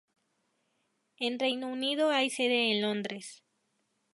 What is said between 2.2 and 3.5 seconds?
sede en Londres.